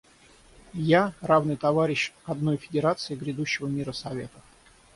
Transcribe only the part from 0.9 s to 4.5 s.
Я— равный товарищ одной Федерации грядущего мира Советов.